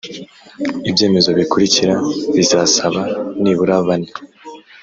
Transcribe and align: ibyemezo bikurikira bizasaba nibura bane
ibyemezo 0.89 1.29
bikurikira 1.37 1.93
bizasaba 2.35 3.01
nibura 3.43 3.75
bane 3.87 4.09